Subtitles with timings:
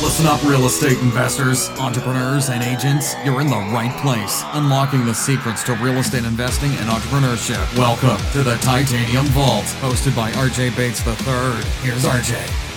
[0.00, 3.14] Listen up, real estate investors, entrepreneurs, and agents.
[3.24, 4.44] You're in the right place.
[4.52, 7.76] Unlocking the secrets to real estate investing and entrepreneurship.
[7.76, 11.64] Welcome to the Titanium Vault, hosted by RJ Bates III.
[11.82, 12.67] Here's RJ.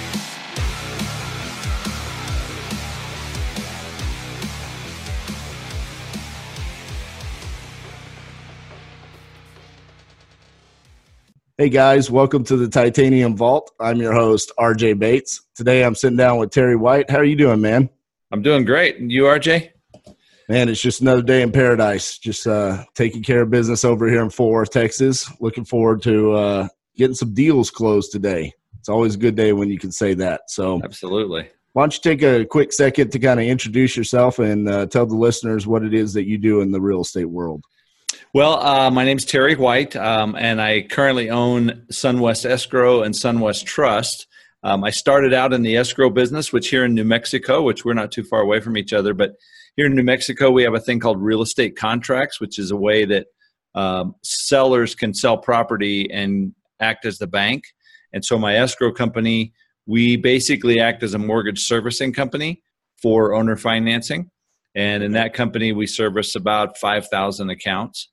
[11.61, 13.69] Hey guys, welcome to the Titanium Vault.
[13.79, 15.41] I'm your host, RJ Bates.
[15.53, 17.07] Today I'm sitting down with Terry White.
[17.07, 17.87] How are you doing, man?
[18.31, 18.97] I'm doing great.
[18.97, 19.69] And you, RJ?
[20.49, 22.17] Man, it's just another day in paradise.
[22.17, 25.31] Just uh, taking care of business over here in Fort Worth, Texas.
[25.39, 28.51] Looking forward to uh, getting some deals closed today.
[28.79, 30.49] It's always a good day when you can say that.
[30.49, 31.47] So, absolutely.
[31.73, 35.05] Why don't you take a quick second to kind of introduce yourself and uh, tell
[35.05, 37.63] the listeners what it is that you do in the real estate world?
[38.33, 43.65] Well, uh, my name's Terry White, um, and I currently own SunWest Escrow and SunWest
[43.65, 44.25] Trust.
[44.63, 47.93] Um, I started out in the escrow business, which here in New Mexico, which we're
[47.93, 49.33] not too far away from each other, but
[49.75, 52.75] here in New Mexico, we have a thing called real estate contracts, which is a
[52.77, 53.25] way that
[53.75, 57.65] um, sellers can sell property and act as the bank.
[58.13, 59.51] And so, my escrow company,
[59.87, 62.61] we basically act as a mortgage servicing company
[63.01, 64.31] for owner financing.
[64.73, 68.07] And in that company, we service about 5,000 accounts.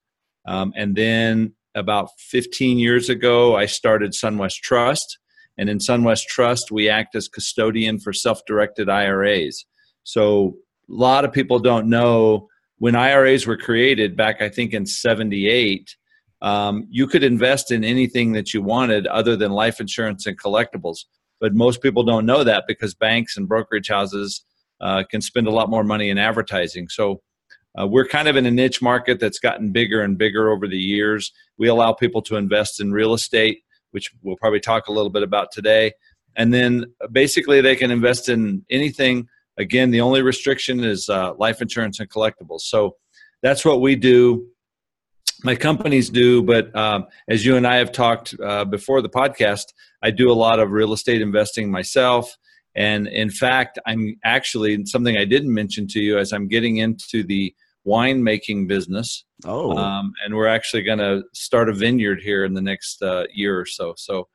[0.48, 5.18] Um, and then about 15 years ago, I started SunWest Trust.
[5.58, 9.66] And in SunWest Trust, we act as custodian for self directed IRAs.
[10.04, 10.56] So
[10.88, 15.94] a lot of people don't know when IRAs were created back, I think, in 78.
[16.40, 21.00] Um, you could invest in anything that you wanted other than life insurance and collectibles.
[21.40, 24.44] But most people don't know that because banks and brokerage houses
[24.80, 26.88] uh, can spend a lot more money in advertising.
[26.88, 27.20] So
[27.78, 30.78] uh, we're kind of in a niche market that's gotten bigger and bigger over the
[30.78, 31.32] years.
[31.58, 33.62] We allow people to invest in real estate,
[33.92, 35.92] which we'll probably talk a little bit about today.
[36.36, 39.28] And then basically, they can invest in anything.
[39.58, 42.60] Again, the only restriction is uh, life insurance and collectibles.
[42.60, 42.96] So
[43.42, 44.46] that's what we do.
[45.44, 49.66] My companies do, but um, as you and I have talked uh, before the podcast,
[50.02, 52.36] I do a lot of real estate investing myself.
[52.74, 57.22] And in fact, I'm actually something I didn't mention to you as I'm getting into
[57.22, 57.54] the
[57.88, 59.24] winemaking business.
[59.44, 63.24] Oh, um, and we're actually going to start a vineyard here in the next uh,
[63.32, 63.94] year or so.
[63.96, 64.28] So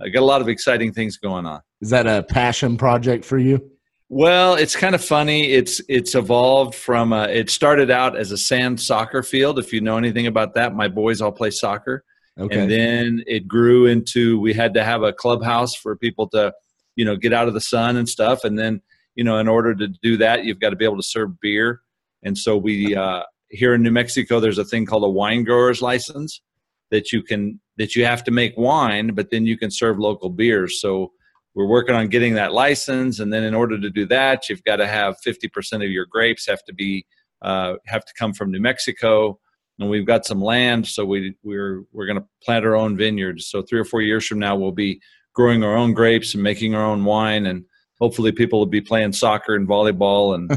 [0.00, 1.60] I got a lot of exciting things going on.
[1.80, 3.70] Is that a passion project for you?
[4.08, 5.50] Well, it's kind of funny.
[5.50, 7.12] It's it's evolved from.
[7.12, 9.58] A, it started out as a sand soccer field.
[9.58, 12.04] If you know anything about that, my boys all play soccer.
[12.38, 12.60] Okay.
[12.60, 16.52] And then it grew into we had to have a clubhouse for people to,
[16.94, 18.44] you know, get out of the sun and stuff.
[18.44, 18.82] And then,
[19.14, 21.80] you know, in order to do that, you've got to be able to serve beer.
[22.26, 25.80] And so we uh, here in New Mexico, there's a thing called a wine grower's
[25.80, 26.42] license
[26.90, 30.28] that you can that you have to make wine, but then you can serve local
[30.28, 30.80] beers.
[30.80, 31.12] So
[31.54, 34.76] we're working on getting that license, and then in order to do that, you've got
[34.76, 37.06] to have 50% of your grapes have to be
[37.42, 39.38] uh, have to come from New Mexico.
[39.78, 43.46] And we've got some land, so we we're we're going to plant our own vineyards.
[43.46, 45.00] So three or four years from now, we'll be
[45.32, 47.64] growing our own grapes and making our own wine, and
[48.00, 50.50] hopefully, people will be playing soccer and volleyball and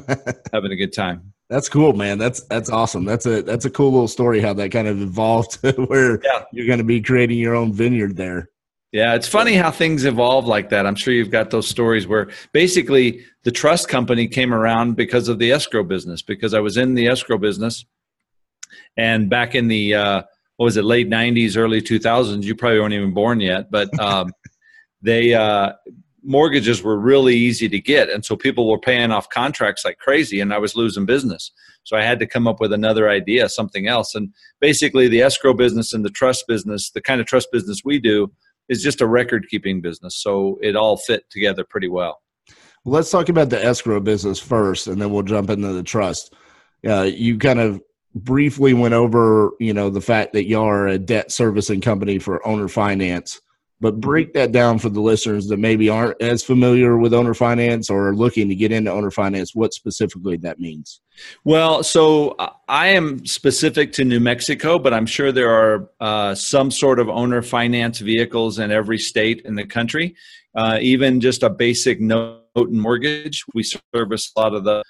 [0.53, 1.33] having a good time.
[1.49, 2.19] That's cool, man.
[2.19, 3.05] That's that's awesome.
[3.05, 5.55] That's a that's a cool little story how that kind of evolved
[5.87, 6.43] where yeah.
[6.51, 8.49] you're going to be creating your own vineyard there.
[8.91, 10.85] Yeah, it's funny how things evolve like that.
[10.87, 15.37] I'm sure you've got those stories where basically the trust company came around because of
[15.37, 17.85] the escrow business because I was in the escrow business
[18.97, 20.21] and back in the uh,
[20.57, 24.31] what was it late 90s early 2000s you probably weren't even born yet but um,
[25.01, 25.71] they uh,
[26.23, 28.09] mortgages were really easy to get.
[28.09, 31.51] And so people were paying off contracts like crazy and i was losing business.
[31.83, 34.15] So i had to come up with another idea something else.
[34.15, 37.99] And basically the escrow business and the trust business the kind of trust business we
[37.99, 38.31] do
[38.67, 40.15] is just a record keeping business.
[40.21, 42.21] So it all fit together pretty well
[42.85, 46.33] let's talk about the escrow business first and then we'll jump into the trust.
[46.87, 47.81] Uh, you kind of
[48.15, 52.45] briefly went over you know the fact that y'all are a debt servicing company for
[52.47, 53.39] owner finance
[53.81, 57.89] but break that down for the listeners that maybe aren't as familiar with owner finance
[57.89, 61.01] or are looking to get into owner finance what specifically that means?
[61.43, 66.35] Well so uh, i am specific to new mexico but i'm sure there are uh,
[66.35, 70.15] some sort of owner finance vehicles in every state in the country.
[70.55, 74.83] Uh, even just a basic note and mortgage we service a lot of the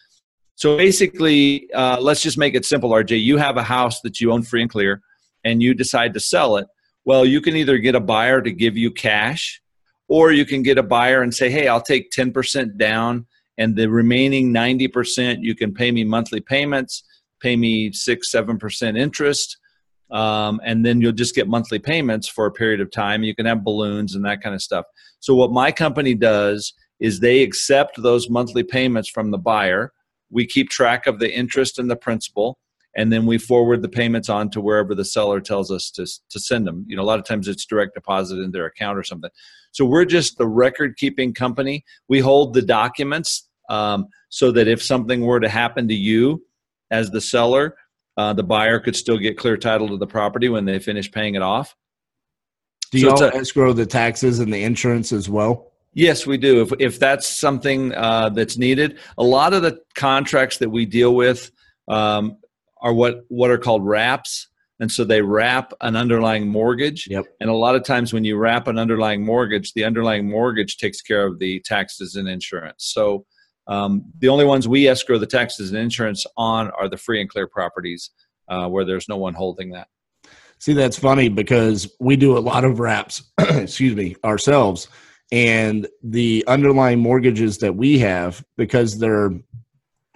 [0.56, 4.32] so basically uh, let's just make it simple rj you have a house that you
[4.32, 5.02] own free and clear
[5.44, 6.68] and you decide to sell it
[7.10, 9.64] well, you can either get a buyer to give you cash,
[10.10, 13.26] or you can get a buyer and say, hey, I'll take 10% down,
[13.58, 17.04] and the remaining 90% you can pay me monthly payments,
[17.42, 19.58] pay me 6 7% interest.
[20.12, 23.24] Um, and then you'll just get monthly payments for a period of time.
[23.24, 24.86] You can have balloons and that kind of stuff.
[25.20, 29.94] So, what my company does is they accept those monthly payments from the buyer.
[30.30, 32.60] We keep track of the interest and the principal,
[32.96, 36.40] and then we forward the payments on to wherever the seller tells us to, to
[36.40, 36.86] send them.
[36.88, 39.30] You know, a lot of times it's direct deposit in their account or something.
[39.72, 41.86] So we're just the record keeping company.
[42.08, 46.44] We hold the documents um, so that if something were to happen to you
[46.90, 47.76] as the seller,
[48.18, 51.36] uh, the buyer could still get clear title to the property when they finish paying
[51.36, 51.76] it off.
[52.92, 55.72] Do so y'all escrow the taxes and the insurance as well?
[55.94, 56.62] Yes, we do.
[56.62, 61.16] If, if that's something uh, that's needed, a lot of the contracts that we deal
[61.16, 61.52] with
[61.88, 62.38] um,
[62.82, 64.48] are what, what are called wraps.
[64.80, 67.08] And so they wrap an underlying mortgage.
[67.10, 67.26] Yep.
[67.42, 71.02] And a lot of times when you wrap an underlying mortgage, the underlying mortgage takes
[71.02, 72.86] care of the taxes and insurance.
[72.86, 73.26] So
[73.68, 77.30] um, the only ones we escrow the taxes and insurance on are the free and
[77.30, 78.10] clear properties
[78.48, 79.88] uh, where there's no one holding that.
[80.60, 84.90] See, that's funny because we do a lot of wraps, excuse me, ourselves.
[85.32, 89.32] And the underlying mortgages that we have, because they're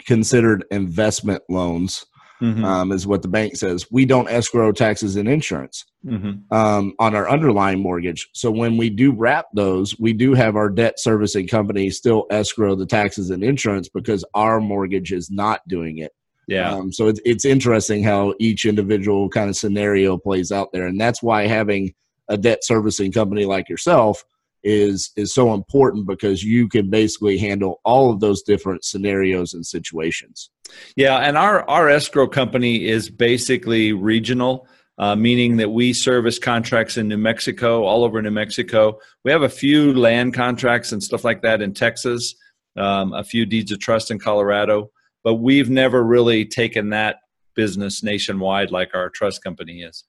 [0.06, 2.06] considered investment loans,
[2.44, 2.66] mm-hmm.
[2.66, 3.88] um, is what the bank says.
[3.90, 6.54] We don't escrow taxes and insurance mm-hmm.
[6.54, 8.30] um, on our underlying mortgage.
[8.34, 12.76] So when we do wrap those, we do have our debt servicing company still escrow
[12.76, 16.12] the taxes and insurance because our mortgage is not doing it.
[16.48, 16.74] Yeah.
[16.74, 21.00] Um, so it's it's interesting how each individual kind of scenario plays out there, and
[21.00, 21.94] that's why having
[22.28, 24.26] a debt servicing company like yourself
[24.64, 29.66] is is so important because you can basically handle all of those different scenarios and
[29.66, 30.50] situations.
[30.96, 34.68] Yeah, and our our escrow company is basically regional,
[34.98, 39.00] uh, meaning that we service contracts in New Mexico, all over New Mexico.
[39.24, 42.36] We have a few land contracts and stuff like that in Texas,
[42.78, 44.92] um, a few deeds of trust in Colorado,
[45.24, 47.18] but we've never really taken that
[47.56, 50.06] business nationwide like our trust company is.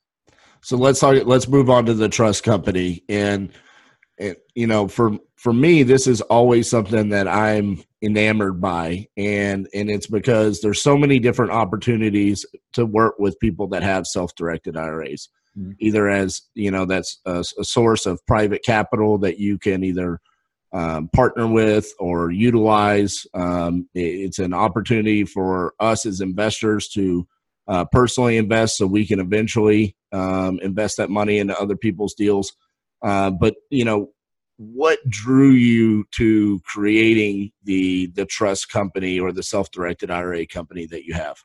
[0.63, 3.53] So let's talk, let's move on to the trust company and
[4.19, 9.09] it, you know for for me this is always something that i'm enamored by.
[9.17, 12.45] And and it's because there's so many different opportunities
[12.75, 15.29] to work with people that have self-directed iras
[15.59, 15.73] mm-hmm.
[15.81, 20.21] either as you know that's a, a, source of private capital that you can either
[20.73, 23.27] um, partner with or utilize.
[23.33, 27.27] Um, it, it's an opportunity for us as investors to
[27.69, 32.53] uh, personally invest so we can eventually um, invest that money into other people's deals
[33.05, 34.11] uh, but you know,
[34.57, 40.87] what drew you to creating the the trust company or the self directed IRA company
[40.87, 41.37] that you have?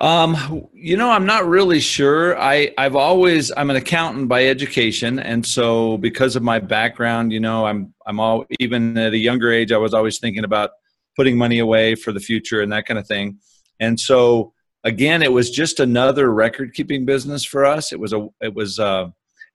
[0.00, 2.38] Um, you know, I'm not really sure.
[2.38, 7.40] I I've always I'm an accountant by education, and so because of my background, you
[7.40, 10.70] know, I'm I'm all even at a younger age, I was always thinking about
[11.16, 13.38] putting money away for the future and that kind of thing.
[13.78, 14.52] And so
[14.84, 17.92] again, it was just another record keeping business for us.
[17.92, 19.08] It was a it was uh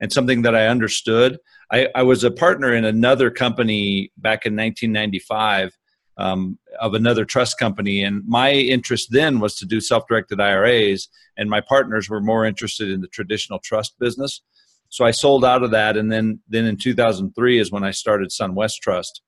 [0.05, 1.39] and something that I understood.
[1.71, 5.75] I, I was a partner in another company back in 1995
[6.17, 11.49] um, of another trust company, and my interest then was to do self-directed IRAs, and
[11.49, 14.41] my partners were more interested in the traditional trust business.
[14.89, 18.29] So I sold out of that, and then then in 2003 is when I started
[18.29, 19.23] SunWest Trust.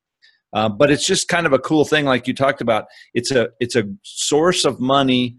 [0.53, 2.85] Uh, but it's just kind of a cool thing, like you talked about.
[3.15, 5.37] It's a it's a source of money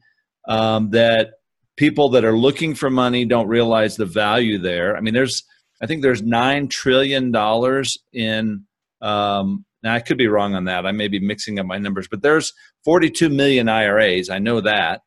[0.49, 1.34] um, that
[1.78, 4.96] people that are looking for money don't realize the value there.
[4.96, 5.44] I mean, there's
[5.80, 8.66] I think there's nine trillion dollars in.
[9.00, 10.84] Um, now I could be wrong on that.
[10.86, 12.52] I may be mixing up my numbers, but there's
[12.84, 14.29] 42 million IRAs.
[14.29, 15.03] I know that,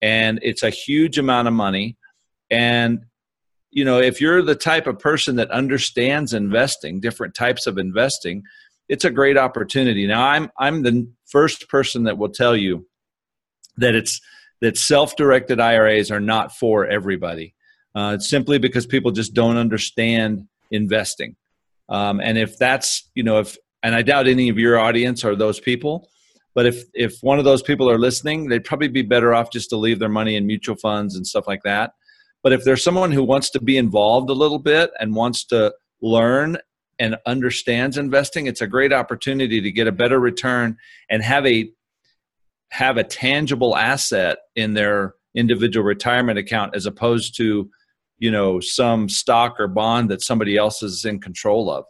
[0.00, 1.98] and it's a huge amount of money.
[2.50, 3.00] And
[3.70, 8.44] you know, if you're the type of person that understands investing, different types of investing,
[8.88, 10.06] it's a great opportunity.
[10.06, 12.86] Now, I'm I'm the first person that will tell you
[13.78, 14.20] that it's
[14.62, 17.54] that self-directed IRAs are not for everybody.
[17.94, 21.36] Uh, it's simply because people just don't understand investing.
[21.88, 25.36] Um, and if that's you know if and I doubt any of your audience are
[25.36, 26.08] those people,
[26.54, 29.68] but if if one of those people are listening, they'd probably be better off just
[29.70, 31.92] to leave their money in mutual funds and stuff like that.
[32.42, 35.74] But if there's someone who wants to be involved a little bit and wants to
[36.00, 36.56] learn
[36.98, 40.76] and understands investing, it's a great opportunity to get a better return
[41.10, 41.70] and have a
[42.72, 47.70] have a tangible asset in their individual retirement account as opposed to
[48.18, 51.84] you know some stock or bond that somebody else is in control of.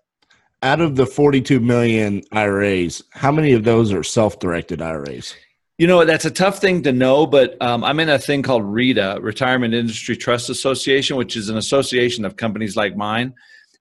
[0.62, 5.34] Out of the 42 million iras how many of those are self-directed iras
[5.78, 8.64] you know that's a tough thing to know but um, i'm in a thing called
[8.64, 13.34] rita retirement industry trust association which is an association of companies like mine.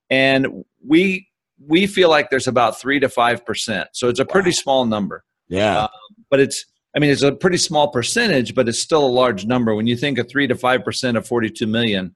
[0.10, 1.28] And we
[1.68, 3.90] we feel like there's about three to five percent.
[3.94, 4.62] So it's a pretty wow.
[4.64, 5.24] small number.
[5.48, 5.84] Yeah.
[5.84, 5.88] Uh,
[6.30, 9.76] but it's I mean, it's a pretty small percentage, but it's still a large number
[9.76, 12.16] when you think of three to five percent of 42 million.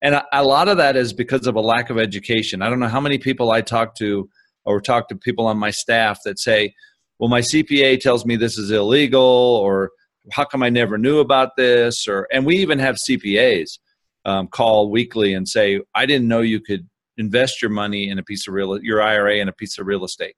[0.00, 2.60] And a, a, lot of that is because of a lack of education.
[2.60, 4.28] I don't know how many people I talk to
[4.64, 6.74] or talk to people on my staff that say,
[7.18, 9.90] well, my CPA tells me this is illegal, or
[10.32, 12.08] how come I never knew about this?
[12.08, 13.78] Or and we even have CPAs
[14.24, 16.88] um, call weekly and say, I didn't know you could
[17.18, 20.04] invest your money in a piece of real your IRA in a piece of real
[20.04, 20.34] estate.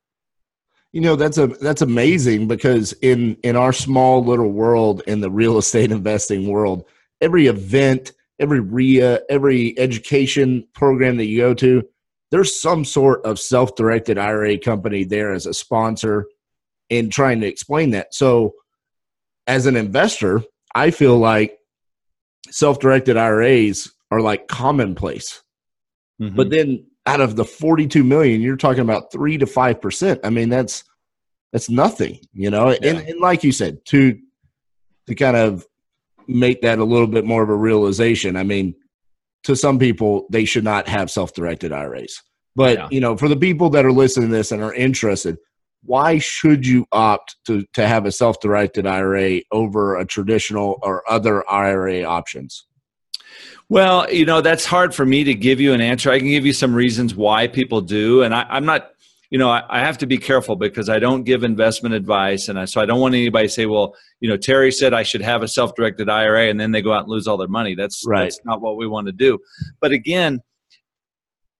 [0.94, 5.30] You know that's a that's amazing because in in our small little world in the
[5.30, 6.84] real estate investing world,
[7.20, 11.82] every event, every REIA, every education program that you go to,
[12.30, 16.26] there's some sort of self-directed IRA company there as a sponsor
[16.90, 18.14] in trying to explain that.
[18.14, 18.54] So
[19.48, 20.44] as an investor,
[20.76, 21.58] I feel like
[22.50, 25.42] self-directed IRAs are like commonplace.
[26.22, 26.36] Mm-hmm.
[26.36, 30.20] But then out of the 42 million, you're talking about 3 to 5%.
[30.24, 30.84] I mean, that's
[31.52, 32.70] that's nothing, you know.
[32.70, 32.78] Yeah.
[32.82, 34.18] And, and like you said, to
[35.06, 35.64] to kind of
[36.26, 38.36] make that a little bit more of a realization.
[38.36, 38.74] I mean,
[39.44, 42.20] to some people, they should not have self-directed IRAs.
[42.56, 42.88] But yeah.
[42.90, 45.36] you know, for the people that are listening to this and are interested,
[45.84, 51.48] why should you opt to to have a self-directed IRA over a traditional or other
[51.50, 52.66] IRA options?
[53.68, 56.10] Well, you know, that's hard for me to give you an answer.
[56.10, 58.90] I can give you some reasons why people do, and I, am not,
[59.30, 62.58] you know, I, I, have to be careful because I don't give investment advice, and
[62.58, 65.22] I, so I don't want anybody to say, well, you know, Terry said I should
[65.22, 67.74] have a self-directed IRA, and then they go out and lose all their money.
[67.74, 68.24] That's right.
[68.24, 69.38] That's not what we want to do.
[69.80, 70.40] But again,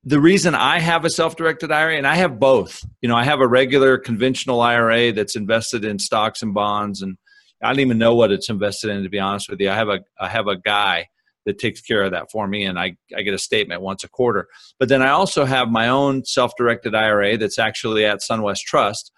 [0.05, 2.85] the reason I have a self-directed IRA, and I have both.
[3.01, 7.17] You know, I have a regular conventional IRA that's invested in stocks and bonds, and
[7.63, 9.03] I don't even know what it's invested in.
[9.03, 11.09] To be honest with you, I have a I have a guy
[11.47, 14.09] that takes care of that for me, and I I get a statement once a
[14.09, 14.49] quarter.
[14.79, 19.13] But then I also have my own self-directed IRA that's actually at SunWest Trust,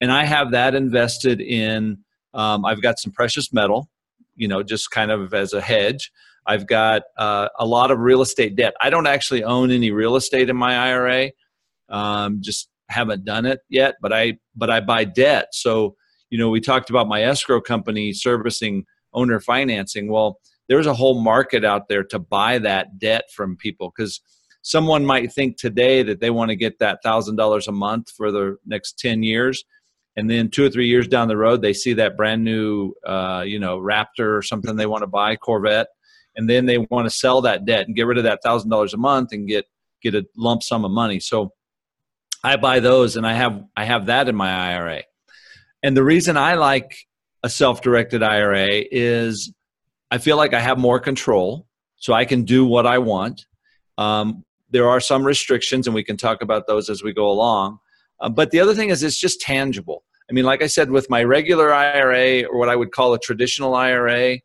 [0.00, 1.98] and I have that invested in.
[2.34, 3.88] Um, I've got some precious metal,
[4.36, 6.12] you know, just kind of as a hedge.
[6.46, 8.74] I've got uh, a lot of real estate debt.
[8.80, 11.30] I don't actually own any real estate in my IRA.
[11.90, 15.48] Um, just haven't done it yet, but I but I buy debt.
[15.52, 15.96] So
[16.30, 20.10] you know, we talked about my escrow company servicing owner financing.
[20.10, 24.20] Well, there's a whole market out there to buy that debt from people because
[24.62, 28.30] someone might think today that they want to get that thousand dollars a month for
[28.30, 29.64] the next 10 years
[30.16, 33.42] and then two or three years down the road they see that brand new uh,
[33.46, 35.88] you know raptor or something they want to buy corvette
[36.38, 38.94] and then they want to sell that debt and get rid of that thousand dollars
[38.94, 39.66] a month and get
[40.00, 41.18] get a lump sum of money.
[41.20, 41.52] So
[42.44, 45.02] I buy those and I have I have that in my IRA.
[45.82, 46.96] And the reason I like
[47.42, 49.52] a self-directed IRA is
[50.10, 53.46] I feel like I have more control, so I can do what I want.
[53.98, 57.78] Um, there are some restrictions, and we can talk about those as we go along.
[58.20, 60.04] Uh, but the other thing is, it's just tangible.
[60.30, 63.18] I mean, like I said, with my regular IRA or what I would call a
[63.18, 64.38] traditional IRA,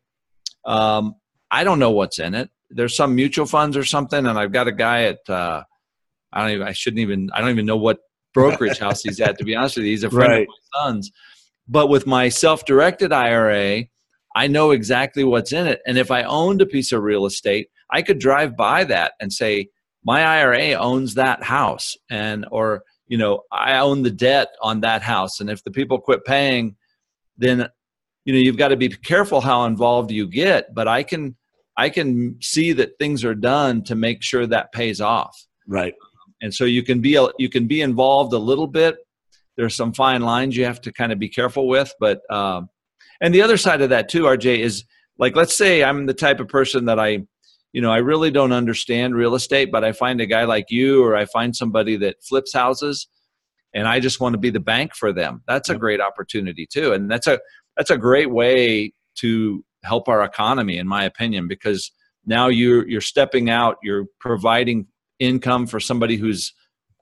[0.64, 1.16] um,
[1.50, 2.50] I don't know what's in it.
[2.70, 5.62] There's some mutual funds or something, and I've got a guy at uh,
[6.32, 7.98] I don't even I shouldn't even I don't even know what
[8.32, 9.38] brokerage house he's at.
[9.38, 10.42] To be honest with you, he's a friend right.
[10.42, 11.12] of my son's.
[11.68, 13.84] But with my self-directed IRA,
[14.34, 17.68] I know exactly what's in it, and if I owned a piece of real estate,
[17.90, 19.68] I could drive by that and say
[20.04, 25.02] my IRA owns that house, and or you know I own the debt on that
[25.02, 26.76] house, and if the people quit paying,
[27.38, 27.68] then
[28.24, 30.74] you know you've got to be careful how involved you get.
[30.74, 31.36] But I can
[31.76, 35.36] I can see that things are done to make sure that pays off.
[35.66, 35.94] Right.
[36.42, 38.96] And so you can be you can be involved a little bit.
[39.56, 42.68] There's some fine lines you have to kind of be careful with, but um,
[43.20, 44.84] and the other side of that too, RJ, is
[45.18, 47.20] like let's say I'm the type of person that I,
[47.72, 51.02] you know, I really don't understand real estate, but I find a guy like you
[51.02, 53.08] or I find somebody that flips houses,
[53.74, 55.42] and I just want to be the bank for them.
[55.46, 57.40] That's a great opportunity too, and that's a
[57.76, 61.90] that's a great way to help our economy, in my opinion, because
[62.26, 64.86] now you're you're stepping out, you're providing
[65.18, 66.52] income for somebody who's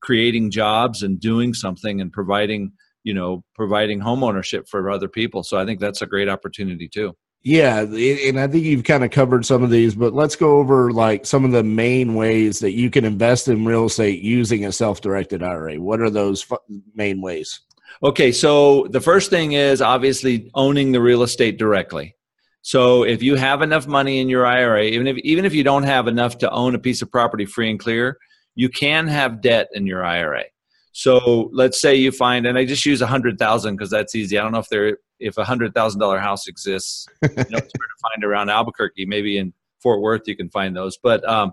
[0.03, 2.73] creating jobs and doing something and providing
[3.05, 5.43] you know providing home ownership for other people.
[5.43, 7.15] So i think that's a great opportunity too.
[7.43, 10.93] Yeah and i think you've kind of covered some of these but let's go over
[10.93, 14.73] like some of the main ways that you can invest in real estate using a
[14.73, 16.47] self-directed ira what are those
[16.95, 17.61] main ways?
[18.03, 22.17] Okay so the first thing is obviously owning the real estate directly.
[22.63, 25.83] So if you have enough money in your IRA, even if even if you don't
[25.83, 28.19] have enough to own a piece of property free and clear,
[28.55, 30.45] you can have debt in your IRA.
[30.93, 34.39] So let's say you find, and I just use a hundred thousand because that's easy.
[34.39, 37.07] I don't know if there if a hundred thousand dollar house exists.
[37.23, 39.07] You know, it's hard to find around Albuquerque.
[39.07, 40.99] Maybe in Fort Worth you can find those.
[40.99, 41.53] But um,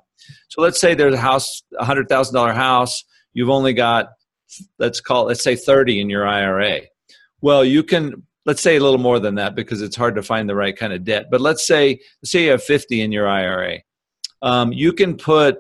[0.50, 3.04] so let's say there's a house, a hundred thousand dollar house.
[3.34, 4.10] You've only got
[4.78, 6.82] let's call let's say thirty in your IRA.
[7.42, 10.50] Well, you can let's say a little more than that because it's hard to find
[10.50, 11.28] the right kind of debt.
[11.32, 13.80] But let's say let's say you have 50 in your IRA.
[14.42, 15.60] Um, you can put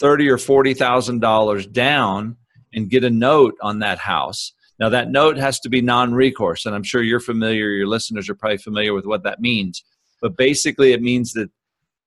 [0.00, 2.36] 30 or 40 thousand dollars down
[2.72, 4.52] and get a note on that house.
[4.78, 8.28] Now, that note has to be non recourse, and I'm sure you're familiar, your listeners
[8.28, 9.84] are probably familiar with what that means.
[10.20, 11.50] But basically, it means that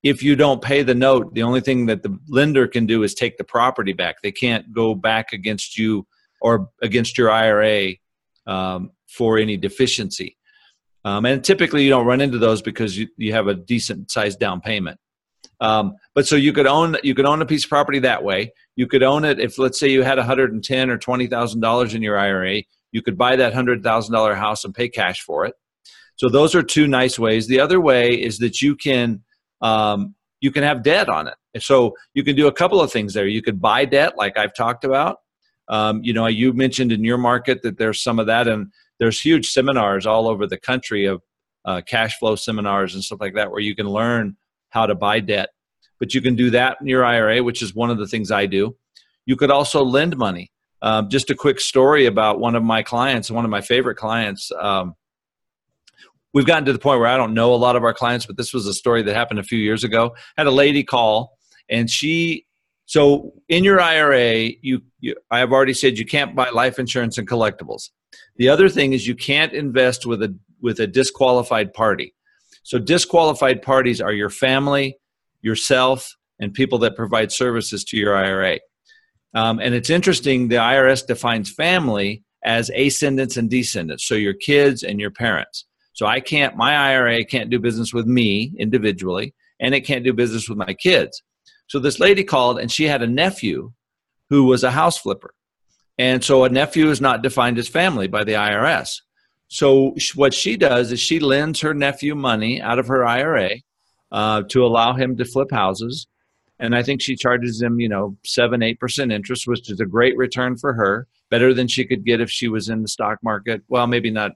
[0.04, 3.14] if you don't pay the note, the only thing that the lender can do is
[3.14, 4.18] take the property back.
[4.22, 6.06] They can't go back against you
[6.42, 7.94] or against your IRA
[8.46, 10.38] um, for any deficiency.
[11.04, 14.40] Um, and typically, you don't run into those because you, you have a decent sized
[14.40, 15.00] down payment.
[15.60, 18.54] Um, but so you could own you could own a piece of property that way.
[18.76, 22.02] You could own it if let's say you had 110 or 20 thousand dollars in
[22.02, 22.64] your IRA.
[22.92, 25.56] You could buy that hundred thousand dollar house and pay cash for it.
[26.18, 27.48] So those are two nice ways.
[27.48, 29.24] The other way is that you can
[29.62, 31.36] um, you can have debt on it.
[31.62, 33.28] So you can do a couple of things there.
[33.28, 35.20] You could buy debt, like I've talked about.
[35.68, 39.20] Um, you know, you mentioned in your market that there's some of that, and there's
[39.20, 41.24] huge seminars all over the country of
[41.66, 44.38] uh, cash flow seminars and stuff like that where you can learn
[44.76, 45.50] how to buy debt.
[46.00, 48.46] But you can do that in your IRA, which is one of the things I
[48.46, 48.76] do.
[49.26, 50.52] You could also lend money.
[50.82, 54.52] Um, just a quick story about one of my clients, one of my favorite clients.
[54.52, 54.96] Um,
[56.34, 58.38] we've gotten to the point where I don't know a lot of our clients, but
[58.38, 60.16] this was a story that happened a few years ago.
[60.38, 61.38] Had a lady call,
[61.70, 62.46] and she
[62.86, 67.18] so in your IRA, you, you I have already said you can't buy life insurance
[67.18, 67.90] and collectibles.
[68.36, 72.14] The other thing is you can't invest with a with a disqualified party.
[72.66, 74.98] So disqualified parties are your family,
[75.42, 78.60] yourself, and people that provide services to your IRA.
[79.36, 84.82] Um, and it's interesting, the IRS defines family as ascendants and descendants, so your kids
[84.82, 85.66] and your parents.
[85.94, 90.12] So I can't, my IRA can't do business with me individually, and it can't do
[90.12, 91.22] business with my kids.
[91.68, 93.74] So this lady called and she had a nephew
[94.32, 95.36] who was a house flipper.
[96.00, 99.02] And so a nephew is not defined as family by the IRS.
[99.56, 103.52] So what she does is she lends her nephew money out of her IRA
[104.12, 106.08] uh, to allow him to flip houses,
[106.60, 109.86] and I think she charges him, you know, seven eight percent interest, which is a
[109.86, 113.20] great return for her, better than she could get if she was in the stock
[113.24, 113.62] market.
[113.70, 114.34] Well, maybe not.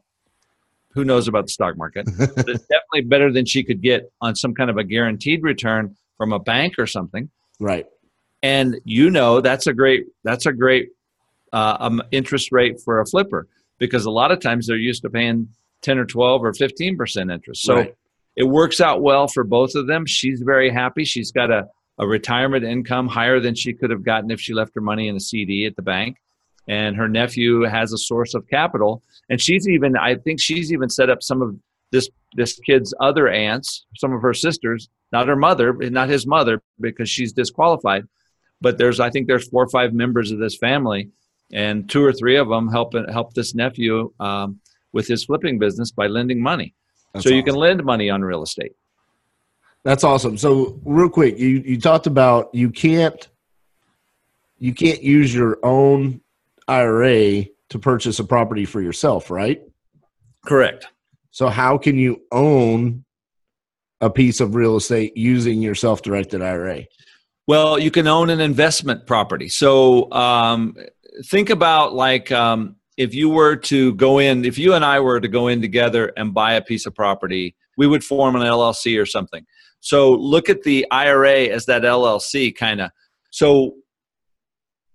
[0.93, 2.05] Who knows about the stock market?
[2.17, 5.97] but it's definitely better than she could get on some kind of a guaranteed return
[6.15, 7.29] from a bank or something.
[7.59, 7.87] Right.
[8.41, 10.91] And you know that's a great that's a great
[11.51, 15.09] uh, um, interest rate for a flipper because a lot of times they're used to
[15.09, 15.49] paying
[15.81, 17.63] 10 or 12 or 15% interest.
[17.63, 17.95] So right.
[18.35, 20.05] it works out well for both of them.
[20.05, 21.05] She's very happy.
[21.05, 24.75] She's got a, a retirement income higher than she could have gotten if she left
[24.75, 26.17] her money in a CD at the bank.
[26.67, 29.01] And her nephew has a source of capital.
[29.29, 31.55] And she's even, I think she's even set up some of
[31.91, 36.61] this this kid's other aunts, some of her sisters, not her mother, not his mother,
[36.79, 38.03] because she's disqualified.
[38.61, 41.09] But there's, I think there's four or five members of this family
[41.51, 44.59] and two or three of them help help this nephew um,
[44.91, 46.73] with his flipping business by lending money.
[47.13, 48.73] That's so you can lend money on real estate.
[49.83, 50.37] That's awesome.
[50.37, 53.27] So real quick, you you talked about you can't
[54.57, 56.21] you can't use your own
[56.67, 59.61] IRA to purchase a property for yourself, right?
[60.45, 60.87] Correct.
[61.31, 63.05] So how can you own
[64.01, 66.85] a piece of real estate using your self-directed IRA?
[67.47, 69.49] Well, you can own an investment property.
[69.49, 70.75] So um,
[71.25, 75.19] think about like um, if you were to go in, if you and I were
[75.19, 79.01] to go in together and buy a piece of property, we would form an LLC
[79.01, 79.45] or something.
[79.79, 82.91] So look at the IRA as that LLC kind of.
[83.31, 83.75] So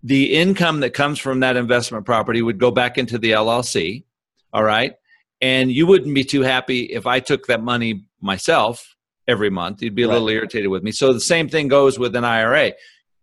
[0.03, 4.05] the income that comes from that investment property would go back into the LLC.
[4.53, 4.95] All right.
[5.41, 8.95] And you wouldn't be too happy if I took that money myself
[9.27, 9.83] every month.
[9.83, 10.15] You'd be a right.
[10.15, 10.93] little irritated with me.
[10.93, 12.73] So the same thing goes with an IRA.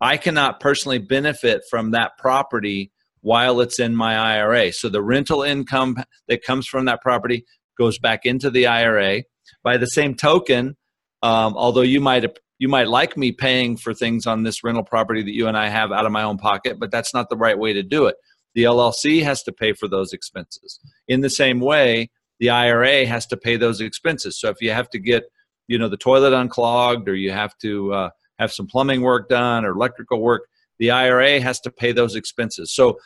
[0.01, 4.73] I cannot personally benefit from that property while it's in my IRA.
[4.73, 7.45] So the rental income that comes from that property
[7.77, 9.23] goes back into the IRA.
[9.63, 10.75] By the same token,
[11.21, 12.25] um, although you might
[12.57, 15.69] you might like me paying for things on this rental property that you and I
[15.69, 18.15] have out of my own pocket, but that's not the right way to do it.
[18.53, 20.79] The LLC has to pay for those expenses.
[21.07, 24.39] In the same way, the IRA has to pay those expenses.
[24.39, 25.23] So if you have to get,
[25.67, 28.09] you know, the toilet unclogged or you have to uh,
[28.41, 30.47] have some plumbing work done or electrical work,
[30.79, 32.73] the IRA has to pay those expenses.
[32.73, 32.97] So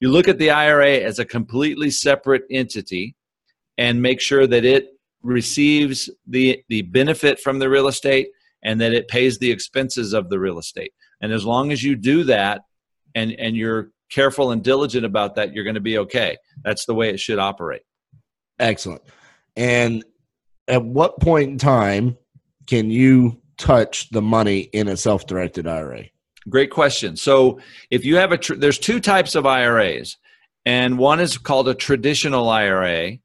[0.00, 3.16] you look at the IRA as a completely separate entity
[3.78, 4.88] and make sure that it
[5.22, 8.28] receives the, the benefit from the real estate
[8.62, 10.92] and that it pays the expenses of the real estate.
[11.22, 12.62] And as long as you do that
[13.14, 16.36] and, and you're careful and diligent about that, you're going to be okay.
[16.62, 17.82] That's the way it should operate.
[18.58, 19.02] Excellent.
[19.56, 20.04] And
[20.68, 22.18] at what point in time
[22.66, 26.04] can you touch the money in a self-directed IRA?
[26.48, 27.16] Great question.
[27.16, 30.16] So if you have a, tr- there's two types of IRAs,
[30.66, 33.18] and one is called a traditional IRA,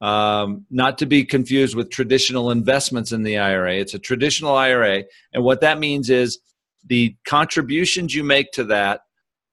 [0.00, 3.74] um, not to be confused with traditional investments in the IRA.
[3.74, 6.38] It's a traditional IRA, and what that means is
[6.86, 9.02] the contributions you make to that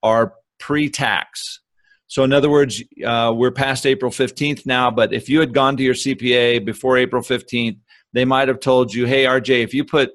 [0.02, 1.60] are pre-tax.
[2.06, 5.76] So, in other words, uh, we're past April 15th now, but if you had gone
[5.76, 7.78] to your CPA before April 15th,
[8.12, 10.10] they might have told you, hey, RJ, if you put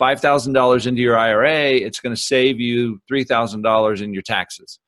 [0.00, 4.78] $5,000 into your IRA, it's going to save you $3,000 in your taxes.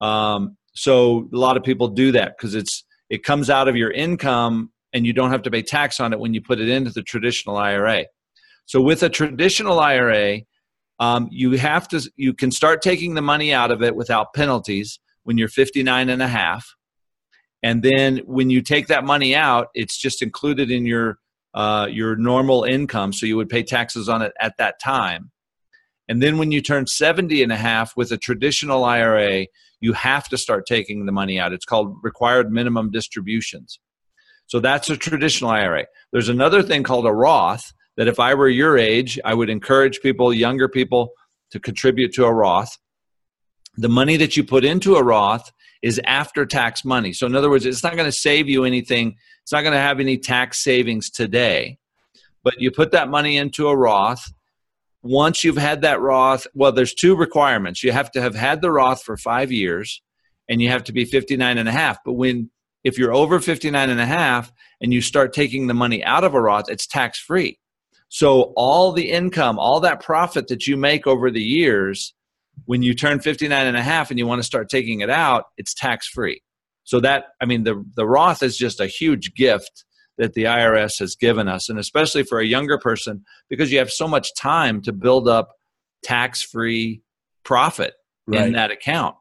[0.00, 3.90] Um, so, a lot of people do that because it's it comes out of your
[3.90, 6.90] income and you don't have to pay tax on it when you put it into
[6.90, 8.04] the traditional IRA.
[8.66, 10.40] So, with a traditional IRA,
[10.98, 14.98] um, you have to you can start taking the money out of it without penalties
[15.24, 16.74] when you're 59 and a half
[17.62, 21.18] and then when you take that money out it's just included in your
[21.54, 25.30] uh, your normal income so you would pay taxes on it at that time
[26.08, 29.46] and then when you turn 70 and a half with a traditional ira
[29.80, 33.80] you have to start taking the money out it's called required minimum distributions
[34.46, 38.48] so that's a traditional ira there's another thing called a roth that if I were
[38.48, 41.10] your age, I would encourage people, younger people,
[41.50, 42.76] to contribute to a Roth.
[43.76, 45.50] The money that you put into a Roth
[45.82, 47.12] is after tax money.
[47.12, 49.78] So, in other words, it's not going to save you anything, it's not going to
[49.78, 51.78] have any tax savings today.
[52.42, 54.32] But you put that money into a Roth.
[55.04, 57.84] Once you've had that Roth, well, there's two requirements.
[57.84, 60.02] You have to have had the Roth for five years
[60.48, 61.98] and you have to be 59 and a half.
[62.04, 62.50] But when
[62.82, 66.34] if you're over 59 and a half and you start taking the money out of
[66.34, 67.60] a Roth, it's tax free.
[68.08, 72.14] So all the income, all that profit that you make over the years,
[72.64, 75.44] when you turn 59 and a half and you want to start taking it out,
[75.56, 76.42] it's tax free.
[76.86, 79.84] So that, I mean, the, the Roth is just a huge gift
[80.18, 83.90] that the IRS has given us, and especially for a younger person, because you have
[83.90, 85.50] so much time to build up
[86.02, 87.02] tax free
[87.42, 87.94] profit
[88.28, 88.46] right.
[88.46, 89.16] in that account.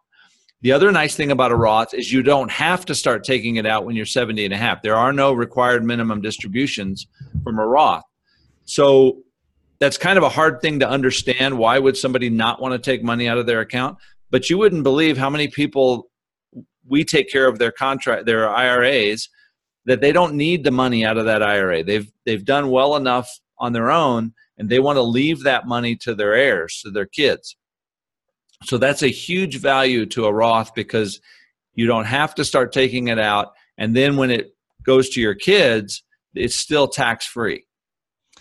[0.61, 3.65] The other nice thing about a Roth is you don't have to start taking it
[3.65, 4.83] out when you're 70 and a half.
[4.83, 7.07] There are no required minimum distributions
[7.43, 8.03] from a Roth.
[8.65, 9.23] So
[9.79, 11.57] that's kind of a hard thing to understand.
[11.57, 13.97] Why would somebody not want to take money out of their account?
[14.29, 16.09] But you wouldn't believe how many people
[16.87, 19.29] we take care of their contract, their IRAs,
[19.85, 21.83] that they don't need the money out of that IRA.
[21.83, 25.95] They've they've done well enough on their own, and they want to leave that money
[25.97, 27.55] to their heirs, to their kids.
[28.63, 31.19] So that's a huge value to a Roth because
[31.75, 35.35] you don't have to start taking it out, and then when it goes to your
[35.35, 37.65] kids, it's still tax free.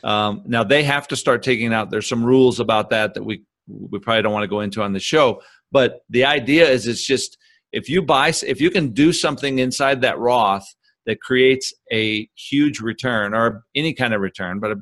[0.02, 1.90] Um, now they have to start taking out.
[1.90, 4.92] There's some rules about that that we we probably don't want to go into on
[4.92, 5.40] the show.
[5.72, 7.38] But the idea is, it's just
[7.74, 10.66] if you buy, if you can do something inside that Roth
[11.06, 14.76] that creates a huge return or any kind of return, but a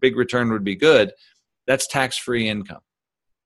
[0.00, 1.12] big return would be good.
[1.66, 2.82] That's tax free income.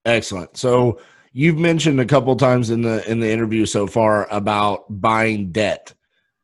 [0.05, 0.57] Excellent.
[0.57, 1.01] So
[1.33, 5.95] you've mentioned a couple times in the in the interview so far about buying debt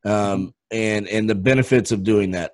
[0.04, 2.52] um, and and the benefits of doing that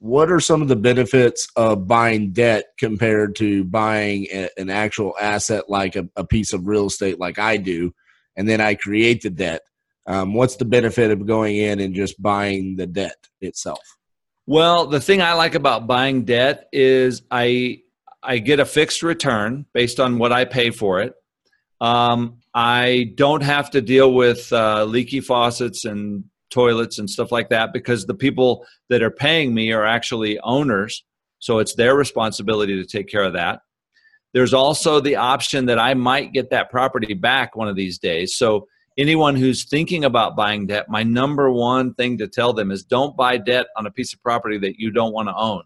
[0.00, 5.12] what are some of the benefits of buying debt compared to buying a, an actual
[5.20, 7.92] asset like a, a, piece of real estate like i do
[8.38, 9.60] and then i create the debt
[10.06, 13.98] um, what's the benefit of going in and just buying the debt itself
[14.46, 17.78] well the thing i like about buying debt is i
[18.22, 21.12] i get a fixed return based on what i pay for it
[21.82, 27.50] um, i don't have to deal with uh, leaky faucets and toilets and stuff like
[27.50, 31.04] that because the people that are paying me are actually owners.
[31.38, 33.60] So it's their responsibility to take care of that.
[34.34, 38.36] There's also the option that I might get that property back one of these days.
[38.36, 38.66] So
[38.98, 43.16] anyone who's thinking about buying debt, my number one thing to tell them is don't
[43.16, 45.62] buy debt on a piece of property that you don't want to own.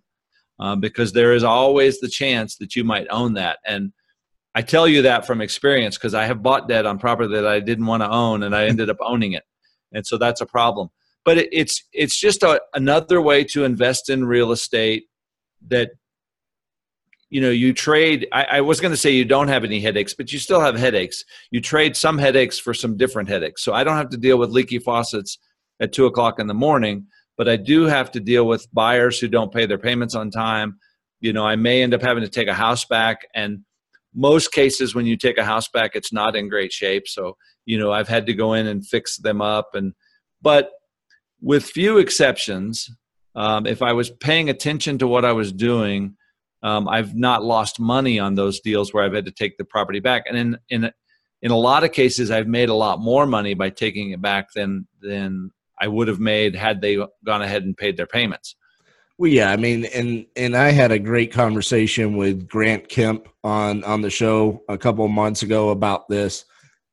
[0.60, 3.58] Um, because there is always the chance that you might own that.
[3.66, 3.92] And
[4.54, 7.58] I tell you that from experience because I have bought debt on property that I
[7.58, 9.42] didn't want to own and I ended up owning it
[9.92, 10.88] and so that's a problem.
[11.24, 15.04] But it, it's it's just a, another way to invest in real estate
[15.68, 15.90] that
[17.32, 20.12] you know you trade I, I was going to say you don't have any headaches
[20.12, 21.24] but you still have headaches.
[21.50, 23.64] You trade some headaches for some different headaches.
[23.64, 25.38] So i don't have to deal with leaky faucets
[25.80, 27.06] at two o'clock in the morning
[27.38, 30.78] but i do have to deal with buyers who don't pay their payments on time.
[31.20, 33.60] You know i may end up having to take a house back and
[34.14, 37.08] most cases when you take a house back it's not in great shape.
[37.08, 39.94] So you know i've had to go in and fix them up and
[40.42, 40.70] but
[41.40, 42.90] with few exceptions
[43.34, 46.14] um, if i was paying attention to what i was doing
[46.62, 50.00] um, i've not lost money on those deals where i've had to take the property
[50.00, 50.24] back.
[50.26, 50.92] And in in
[51.42, 54.52] in a lot of cases i've made a lot more money by taking it back
[54.54, 58.56] than than i would have made had they gone ahead and paid their payments.
[59.18, 63.84] Well, yeah, I mean, and and I had a great conversation with Grant Kemp on
[63.84, 66.44] on the show a couple of months ago about this,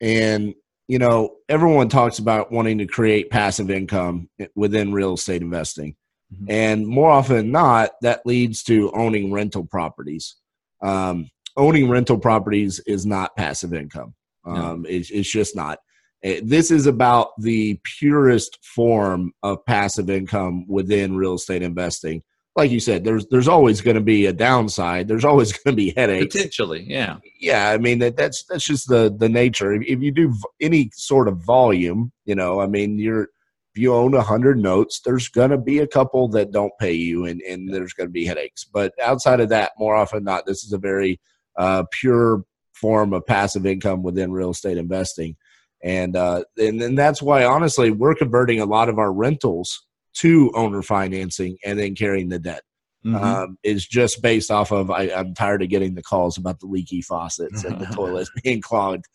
[0.01, 0.53] and
[0.87, 5.95] you know, everyone talks about wanting to create passive income within real estate investing,
[6.33, 6.45] mm-hmm.
[6.49, 10.35] and more often than not, that leads to owning rental properties.
[10.81, 14.13] Um, owning rental properties is not passive income.
[14.45, 15.79] Um, it's, it's just not.
[16.23, 22.23] Eh, This is about the purest form of passive income within real estate investing.
[22.55, 25.07] Like you said, there's there's always going to be a downside.
[25.07, 26.35] There's always going to be headaches.
[26.35, 27.17] Potentially, yeah.
[27.39, 29.71] Yeah, I mean that, that's that's just the the nature.
[29.73, 33.29] If, if you do v- any sort of volume, you know, I mean, you're
[33.73, 36.93] if you own a hundred notes, there's going to be a couple that don't pay
[36.93, 38.63] you, and and there's going to be headaches.
[38.65, 41.19] But outside of that, more often than not, this is a very
[41.57, 45.35] uh, pure form of passive income within real estate investing,
[45.83, 50.51] and uh, and and that's why honestly, we're converting a lot of our rentals to
[50.55, 52.63] owner financing and then carrying the debt
[53.05, 53.23] Mhm.
[53.23, 56.65] um, is just based off of I, I'm tired of getting the calls about the
[56.65, 59.05] leaky faucets and the toilets being clogged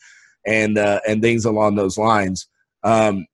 [0.47, 2.49] and uh, and things along those lines.
[2.83, 3.27] Um,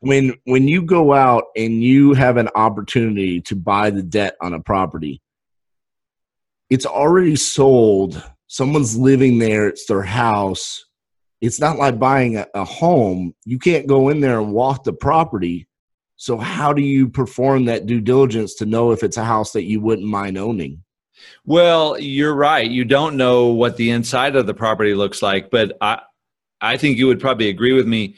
[0.00, 4.54] when when you go out and you have an opportunity to buy the debt on
[4.54, 5.22] a property,
[6.68, 8.22] it's already sold.
[8.46, 9.68] Someone's living there.
[9.68, 10.84] It's their house.
[11.40, 13.34] It's not like buying a, a home.
[13.44, 15.68] You can't go in there and walk the property.
[16.16, 19.64] So how do you perform that due diligence to know if it's a house that
[19.64, 20.82] you wouldn't mind owning?
[21.44, 22.70] Well, you're right.
[22.70, 26.00] You don't know what the inside of the property looks like, but I,
[26.60, 28.16] I think you would probably agree with me.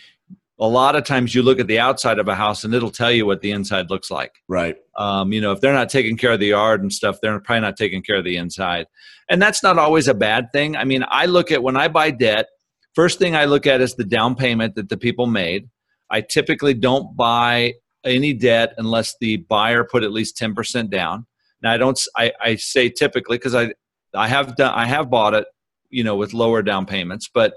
[0.63, 3.11] A lot of times, you look at the outside of a house, and it'll tell
[3.11, 4.33] you what the inside looks like.
[4.49, 4.77] Right.
[4.97, 7.63] Um, you know, if they're not taking care of the yard and stuff, they're probably
[7.63, 8.87] not taking care of the inside,
[9.29, 10.77] and that's not always a bad thing.
[10.77, 12.47] I mean, I look at when I buy debt.
[12.95, 15.69] First thing I look at is the down payment that the people made.
[16.11, 21.27] I typically don't buy any debt unless the buyer put at least ten percent down.
[21.61, 22.01] Now I don't.
[22.17, 23.73] I say typically because I
[24.15, 25.47] I have done I have bought it,
[25.91, 27.29] you know, with lower down payments.
[27.33, 27.55] But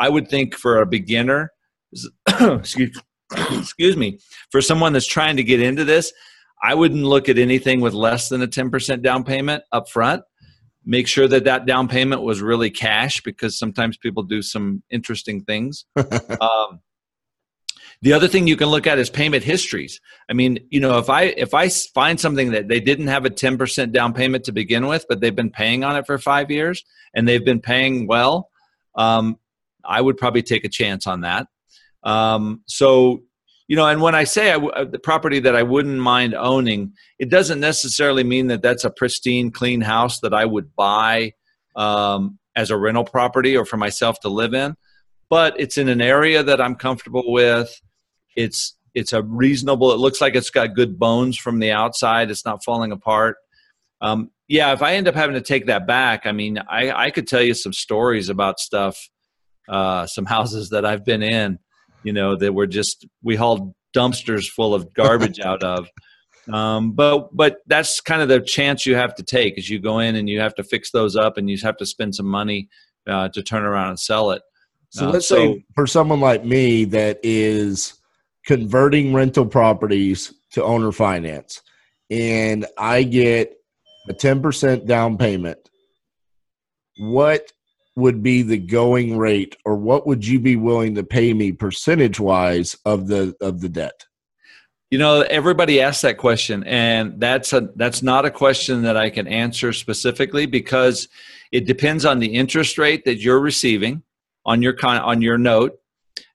[0.00, 1.52] I would think for a beginner,
[2.40, 3.00] excuse,
[3.52, 4.18] excuse me,
[4.50, 6.12] for someone that's trying to get into this,
[6.62, 10.22] I wouldn't look at anything with less than a ten percent down payment up front.
[10.84, 15.42] Make sure that that down payment was really cash because sometimes people do some interesting
[15.44, 15.84] things.
[15.96, 16.80] um,
[18.02, 20.00] the other thing you can look at is payment histories.
[20.30, 23.30] I mean, you know, if I if I find something that they didn't have a
[23.30, 26.82] 10% down payment to begin with, but they've been paying on it for 5 years
[27.14, 28.48] and they've been paying well,
[28.94, 29.38] um,
[29.84, 31.46] I would probably take a chance on that.
[32.02, 33.22] Um, so,
[33.68, 36.34] you know, and when I say I w- uh, the property that I wouldn't mind
[36.34, 41.34] owning, it doesn't necessarily mean that that's a pristine, clean house that I would buy
[41.76, 44.76] um, as a rental property or for myself to live in.
[45.28, 47.80] But it's in an area that I'm comfortable with.
[48.34, 49.92] It's it's a reasonable.
[49.92, 52.30] It looks like it's got good bones from the outside.
[52.30, 53.36] It's not falling apart.
[54.00, 57.10] Um, yeah, if I end up having to take that back, I mean, I, I
[57.10, 59.08] could tell you some stories about stuff,
[59.68, 61.58] uh, some houses that I've been in,
[62.02, 65.88] you know, that were just we hauled dumpsters full of garbage out of.
[66.52, 69.98] Um, but but that's kind of the chance you have to take is you go
[69.98, 72.68] in and you have to fix those up and you have to spend some money
[73.06, 74.42] uh, to turn around and sell it.
[74.90, 77.94] So Uh, let's so- say for someone like me that is
[78.46, 81.62] converting rental properties to owner finance
[82.10, 83.54] and I get
[84.08, 85.58] a 10% down payment,
[86.98, 87.52] what
[88.00, 92.18] would be the going rate or what would you be willing to pay me percentage
[92.18, 94.06] wise of the of the debt?
[94.90, 99.08] You know, everybody asks that question, and that's a that's not a question that I
[99.08, 101.06] can answer specifically because
[101.52, 104.02] it depends on the interest rate that you're receiving
[104.44, 105.78] on your con- on your note.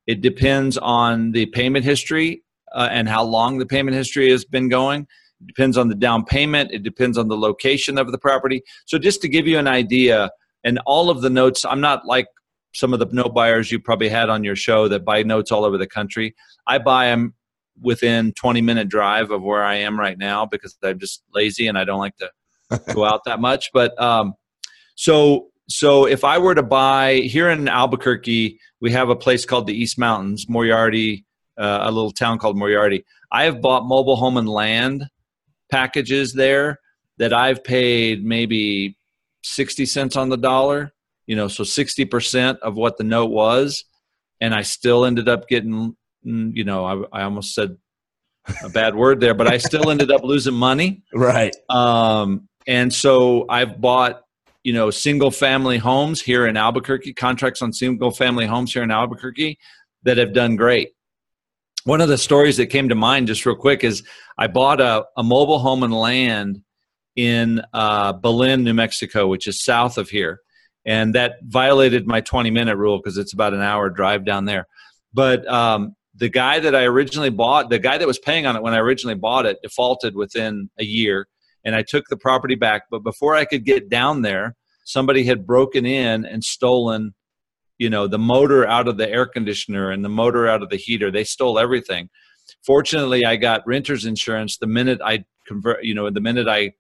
[0.08, 4.70] It depends on the payment history uh, and how long the payment history has been
[4.70, 5.02] going.
[5.42, 6.72] It depends on the down payment.
[6.72, 8.62] It depends on the location of the property.
[8.86, 10.30] So, just to give you an idea,
[10.66, 12.28] and all of the notes, I'm not like
[12.74, 15.64] some of the note buyers you probably had on your show that buy notes all
[15.64, 16.36] over the country.
[16.68, 17.36] I buy them
[17.82, 21.78] within 20 minute drive of where I am right now because I'm just lazy and
[21.78, 22.32] I don't like to
[22.94, 23.70] go out that much.
[23.74, 24.34] But um,
[24.96, 29.68] so so if I were to buy here in Albuquerque, we have a place called
[29.68, 31.26] the East Mountains, Moriarty,
[31.58, 33.06] uh, a little town called Moriarty.
[33.32, 35.06] I have bought mobile home and land
[35.72, 36.80] packages there
[37.18, 38.98] that I've paid maybe
[39.46, 40.94] 60 cents on the dollar,
[41.28, 43.86] you know, so 60% of what the note was.
[44.42, 47.78] And I still ended up getting, mm, you know, I, I almost said
[48.64, 51.04] a bad word there, but I still ended up losing money.
[51.14, 51.56] Right.
[51.70, 54.24] Um, and so I've bought,
[54.64, 58.92] you know, single family homes here in Albuquerque, contracts on single family homes here in
[58.92, 59.60] Albuquerque
[60.04, 60.92] that have done great.
[61.84, 64.02] One of the stories that came to mind just real quick is
[64.40, 66.62] I bought a, a mobile home and land
[67.16, 70.42] in uh, Belen, New Mexico, which is south of here.
[70.86, 74.68] And that violated my 20 minute rule because it's about an hour drive down there.
[75.14, 78.62] But um, the guy that I originally bought, the guy that was paying on it
[78.62, 81.28] when I originally bought it, defaulted within a year.
[81.64, 82.84] And I took the property back.
[82.92, 87.16] But before I could get down there, somebody had broken in and stolen
[87.78, 90.78] you know the motor out of the air conditioner and the motor out of the
[90.78, 92.10] heater they stole everything
[92.66, 96.72] fortunately i got renters insurance the minute i convert you know the minute i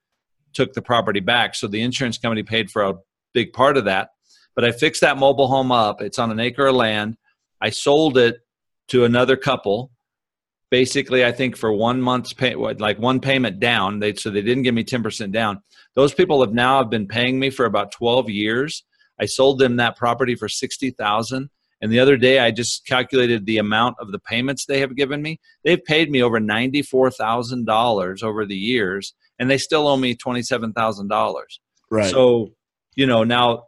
[0.56, 1.54] took the property back.
[1.56, 2.96] So the insurance company paid for a
[3.34, 4.10] big part of that.
[4.56, 6.02] But i fixed that mobile home up.
[6.02, 7.18] It's on an acre of land.
[7.62, 8.38] I sold it
[8.88, 9.92] to another couple.
[10.72, 14.64] Basically i think for one month's pay like one payment down they so they didn't
[14.64, 15.62] give me 10% down.
[15.94, 18.84] Those people have now have been paying me for about 12 years.
[19.20, 21.50] I sold them that property for 60,000
[21.82, 25.22] and the other day I just calculated the amount of the payments they have given
[25.22, 25.40] me.
[25.64, 31.44] They've paid me over $94,000 over the years and they still owe me $27,000.
[31.92, 32.10] Right.
[32.10, 32.54] So,
[32.96, 33.64] you know, now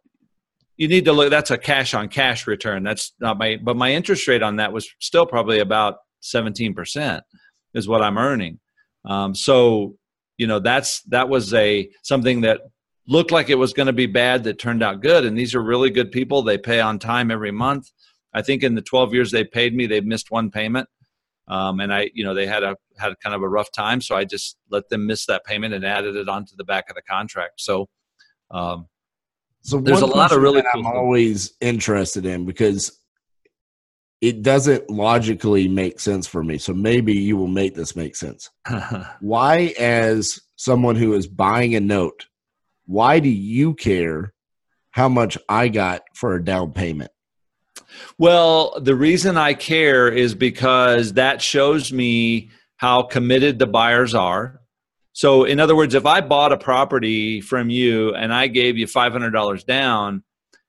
[0.78, 2.84] you need to look that's a cash on cash return.
[2.84, 7.22] That's not my but my interest rate on that was still probably about 17%
[7.74, 8.60] is what I'm earning.
[9.06, 9.96] Um, so,
[10.38, 12.62] you know, that's that was a something that
[13.08, 15.26] looked like it was going to be bad that turned out good.
[15.26, 16.42] And these are really good people.
[16.42, 17.92] They pay on time every month.
[18.34, 20.88] I think in the 12 years they paid me, they've missed one payment.
[21.48, 24.16] Um, and I, you know, they had a had kind of a rough time, so
[24.16, 27.02] I just let them miss that payment and added it onto the back of the
[27.02, 27.62] contract.
[27.62, 27.88] So,
[28.52, 28.88] um,
[29.62, 30.62] so there's a lot of really.
[30.62, 33.00] Cool I'm always interested in because
[34.20, 36.58] it doesn't logically make sense for me.
[36.58, 38.50] So maybe you will make this make sense.
[39.22, 42.27] Why, as someone who is buying a note,
[42.88, 44.34] why do you care
[44.92, 47.12] how much I got for a down payment?
[48.18, 54.62] Well, the reason I care is because that shows me how committed the buyers are.
[55.14, 58.88] So, in other words, if I bought a property from you and I gave you
[58.88, 60.24] $500 down,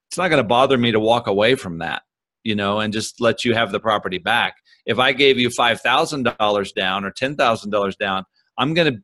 [0.08, 2.02] it's not going to bother me to walk away from that,
[2.44, 4.54] you know, and just let you have the property back.
[4.86, 8.24] If I gave you $5,000 down or $10,000 down,
[8.56, 9.00] I'm going to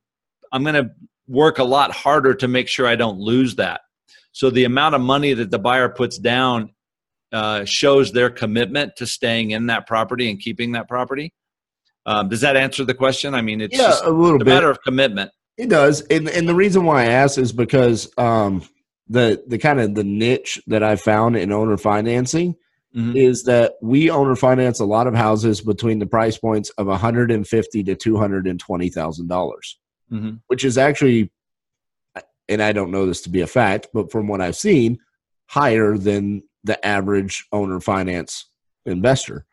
[0.53, 0.91] I'm going to
[1.27, 3.83] work a lot harder to make sure I don't lose that.
[4.33, 6.73] So the amount of money that the buyer puts down
[7.33, 11.33] uh, shows their commitment to staying in that property and keeping that property.
[12.07, 13.35] Um, does that answer the question?
[13.35, 14.53] I mean, it's yeah, a little a bit.
[14.53, 15.31] matter of commitment.
[15.57, 18.63] It does, and and the reason why I ask is because um,
[19.09, 22.57] the the kind of the niche that I found in owner financing
[22.95, 23.17] mm-hmm.
[23.17, 26.99] is that we owner finance a lot of houses between the price points of one
[26.99, 29.79] hundred and fifty to two hundred and twenty thousand dollars
[30.15, 30.35] mm-hmm.
[30.47, 31.31] which is actually,
[32.49, 34.99] and I don't know this to be a fact, but from what I've seen,
[35.47, 38.47] higher than the average owner finance
[38.87, 39.45] investor.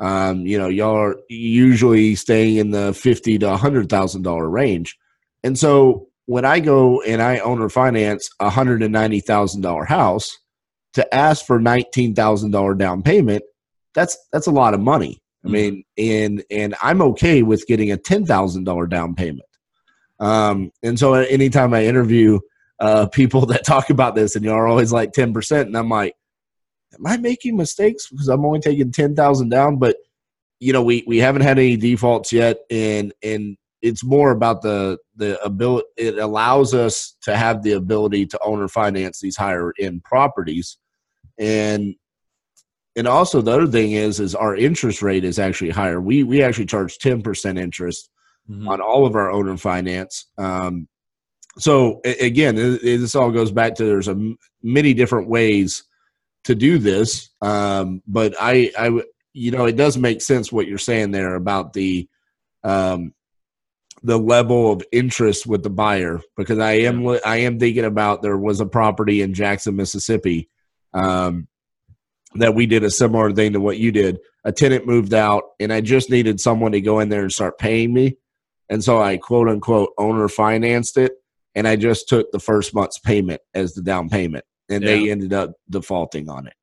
[0.00, 4.96] Um, you know, y'all are usually staying in the fifty to hundred thousand dollar range,
[5.42, 9.84] and so when I go and I owner finance a hundred and ninety thousand dollar
[9.84, 10.38] house,
[10.92, 13.42] to ask for nineteen thousand dollar down payment,
[13.94, 15.18] that's that's a lot of money.
[15.44, 15.52] I mm-hmm.
[15.52, 19.47] mean, and and I'm okay with getting a ten thousand dollar down payment.
[20.20, 22.40] Um, and so anytime I interview
[22.80, 26.14] uh, people that talk about this, and y'all are always like 10%, and I'm like,
[26.94, 29.78] am I making mistakes because I'm only taking 10,000 down?
[29.78, 29.96] But
[30.60, 34.98] you know, we we haven't had any defaults yet, and and it's more about the
[35.14, 35.86] the ability.
[35.96, 40.78] It allows us to have the ability to own or finance these higher end properties,
[41.38, 41.94] and
[42.96, 46.00] and also the other thing is is our interest rate is actually higher.
[46.00, 48.10] We we actually charge ten percent interest
[48.48, 48.68] mm-hmm.
[48.68, 50.26] on all of our owner finance.
[50.38, 50.88] Um,
[51.58, 55.82] so again, this all goes back to there's a many different ways
[56.44, 60.78] to do this, um, but I, I, you know, it does make sense what you're
[60.78, 62.08] saying there about the,
[62.62, 63.12] um,
[64.02, 68.36] the level of interest with the buyer because I am I am thinking about there
[68.36, 70.48] was a property in Jackson, Mississippi,
[70.94, 71.48] um,
[72.34, 74.18] that we did a similar thing to what you did.
[74.44, 77.58] A tenant moved out, and I just needed someone to go in there and start
[77.58, 78.16] paying me.
[78.70, 81.12] And so I quote unquote owner financed it
[81.54, 84.90] and I just took the first month's payment as the down payment and yeah.
[84.90, 86.54] they ended up defaulting on it.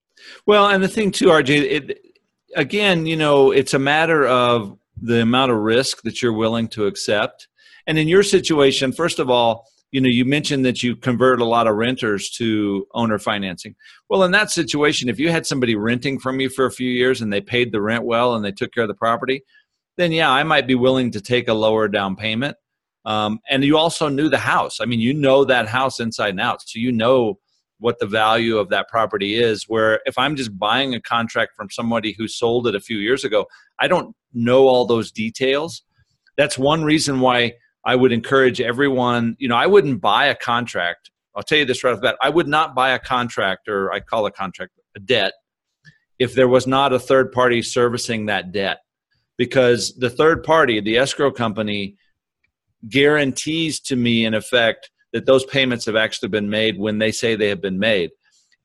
[0.45, 1.99] Well, and the thing too, RJ, it,
[2.55, 6.85] again, you know, it's a matter of the amount of risk that you're willing to
[6.85, 7.47] accept.
[7.87, 11.45] And in your situation, first of all, you know, you mentioned that you convert a
[11.45, 13.75] lot of renters to owner financing.
[14.09, 17.21] Well, in that situation, if you had somebody renting from you for a few years
[17.21, 19.43] and they paid the rent well and they took care of the property,
[19.97, 22.57] then yeah, I might be willing to take a lower down payment.
[23.05, 24.79] Um, and you also knew the house.
[24.81, 27.39] I mean, you know that house inside and out, so you know
[27.79, 29.65] what the value of that property is.
[29.67, 33.23] Where if I'm just buying a contract from somebody who sold it a few years
[33.23, 33.45] ago,
[33.79, 35.83] I don't know all those details.
[36.35, 37.53] That's one reason why
[37.85, 39.35] I would encourage everyone.
[39.39, 41.11] You know, I wouldn't buy a contract.
[41.35, 42.17] I'll tell you this right off the bat.
[42.21, 45.33] I would not buy a contract, or I call a contract a debt,
[46.17, 48.79] if there was not a third party servicing that debt
[49.37, 51.97] because the third party, the escrow company,
[52.87, 57.35] guarantees to me, in effect, that those payments have actually been made when they say
[57.35, 58.11] they have been made.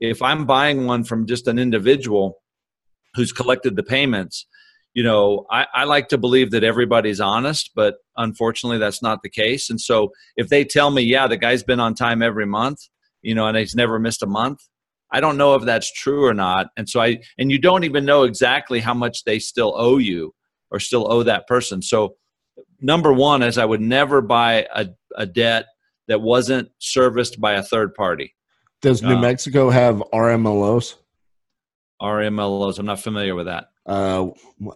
[0.01, 2.41] if I'm buying one from just an individual
[3.15, 4.47] who's collected the payments,
[4.95, 9.29] you know, I, I, like to believe that everybody's honest, but unfortunately, that's not the
[9.29, 9.71] case.
[9.71, 12.81] And so, if they tell me, yeah, the guy's been on time every month,
[13.23, 14.59] you know, and he's never missed a month,
[15.13, 16.69] I don't know if that's true or not.
[16.77, 20.35] And so, I, and you don't even know exactly how much they still owe you
[20.71, 21.83] or still owe that person.
[21.83, 22.17] So,
[22.81, 25.67] number one is I would never buy a, a debt
[26.09, 28.35] that wasn't serviced by a third party.
[28.83, 30.97] Does New uh, Mexico have RMLOs?
[32.01, 32.79] RMLOs.
[32.79, 34.29] I'm not familiar with that uh,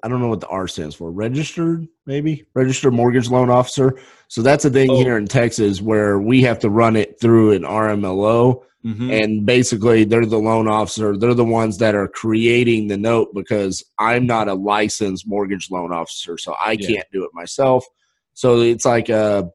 [0.02, 1.10] I don't know what the R stands for.
[1.10, 3.98] Registered, maybe registered mortgage loan officer.
[4.28, 4.96] So that's a thing oh.
[4.96, 9.10] here in Texas where we have to run it through an RMLO, mm-hmm.
[9.10, 11.16] and basically they're the loan officer.
[11.16, 15.92] They're the ones that are creating the note because I'm not a licensed mortgage loan
[15.92, 16.88] officer, so I yeah.
[16.88, 17.84] can't do it myself.
[18.32, 19.50] So it's like a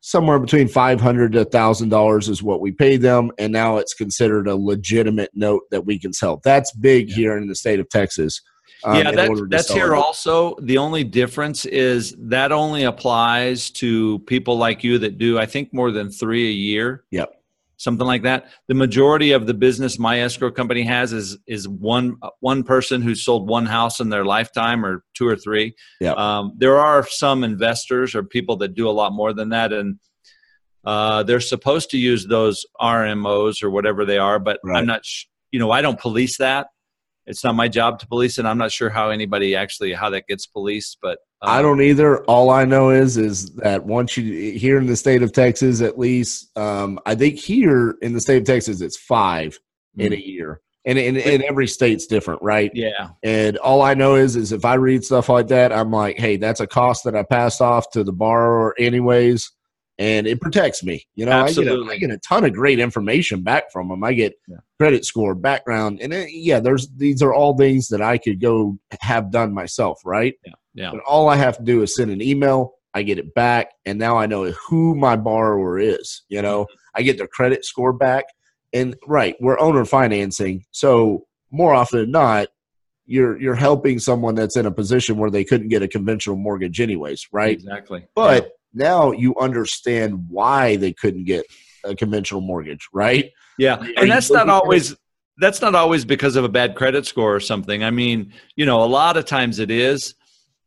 [0.00, 3.94] somewhere between five hundred to thousand dollars is what we pay them, and now it's
[3.94, 6.40] considered a legitimate note that we can sell.
[6.44, 7.16] That's big yeah.
[7.16, 8.40] here in the state of Texas.
[8.84, 9.98] Um, yeah, that, that's here it.
[9.98, 10.56] also.
[10.60, 15.72] The only difference is that only applies to people like you that do, I think,
[15.72, 17.04] more than three a year.
[17.10, 17.34] Yep.
[17.76, 18.46] Something like that.
[18.66, 23.14] The majority of the business my escrow company has is is one one person who
[23.14, 25.74] sold one house in their lifetime, or two or three.
[26.00, 26.12] Yeah.
[26.12, 30.00] Um, there are some investors or people that do a lot more than that, and
[30.84, 34.78] uh, they're supposed to use those RMOs or whatever they are, but right.
[34.78, 35.06] I'm not.
[35.06, 36.66] Sh- you know, I don't police that
[37.28, 38.46] it's not my job to police it.
[38.46, 42.24] I'm not sure how anybody actually how that gets policed, but um, I don't either.
[42.24, 45.98] All I know is is that once you here in the state of Texas, at
[45.98, 50.00] least, um, I think here in the state of Texas, it's 5 mm-hmm.
[50.00, 50.60] in a year.
[50.84, 52.70] And, and, and every state's different, right?
[52.72, 53.10] Yeah.
[53.22, 56.38] And all I know is is if I read stuff like that, I'm like, hey,
[56.38, 59.52] that's a cost that I passed off to the borrower anyways
[59.98, 61.04] and it protects me.
[61.16, 64.04] You know, I get, a, I get, a ton of great information back from them.
[64.04, 64.58] I get yeah.
[64.78, 68.78] credit score, background, and it, yeah, there's these are all things that I could go
[69.00, 70.34] have done myself, right?
[70.46, 70.90] Yeah, yeah.
[70.92, 72.74] But all I have to do is send an email.
[72.94, 76.22] I get it back, and now I know who my borrower is.
[76.28, 76.78] You know, mm-hmm.
[76.94, 78.24] I get their credit score back,
[78.72, 82.48] and right, we're owner financing, so more often than not,
[83.04, 86.80] you're you're helping someone that's in a position where they couldn't get a conventional mortgage
[86.80, 87.50] anyways, right?
[87.50, 88.06] Exactly.
[88.14, 91.46] But yeah now you understand why they couldn't get
[91.84, 93.32] a conventional mortgage, right?
[93.58, 94.94] Yeah, Are and that's not always
[95.38, 97.84] that's not always because of a bad credit score or something.
[97.84, 100.14] I mean, you know, a lot of times it is.